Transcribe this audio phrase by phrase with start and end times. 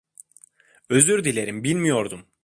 [0.89, 2.25] Özür dilerim, bilmiyordum.